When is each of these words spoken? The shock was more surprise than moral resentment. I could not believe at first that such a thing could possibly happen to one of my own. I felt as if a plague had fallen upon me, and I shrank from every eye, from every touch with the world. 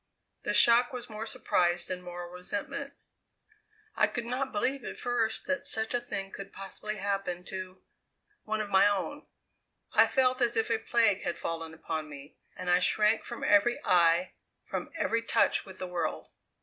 The 0.41 0.55
shock 0.55 0.91
was 0.93 1.11
more 1.11 1.27
surprise 1.27 1.85
than 1.85 2.01
moral 2.01 2.31
resentment. 2.31 2.95
I 3.95 4.07
could 4.07 4.25
not 4.25 4.51
believe 4.51 4.83
at 4.83 4.97
first 4.97 5.45
that 5.45 5.67
such 5.67 5.93
a 5.93 5.99
thing 6.01 6.31
could 6.31 6.51
possibly 6.51 6.97
happen 6.97 7.43
to 7.49 7.83
one 8.41 8.61
of 8.61 8.69
my 8.71 8.87
own. 8.87 9.27
I 9.93 10.07
felt 10.07 10.41
as 10.41 10.57
if 10.57 10.71
a 10.71 10.79
plague 10.79 11.21
had 11.21 11.37
fallen 11.37 11.71
upon 11.75 12.09
me, 12.09 12.39
and 12.55 12.67
I 12.67 12.79
shrank 12.79 13.23
from 13.23 13.43
every 13.43 13.77
eye, 13.85 14.33
from 14.63 14.89
every 14.95 15.21
touch 15.21 15.67
with 15.67 15.77
the 15.77 15.85
world. 15.85 16.29